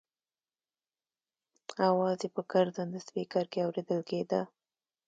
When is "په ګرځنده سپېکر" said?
2.35-3.45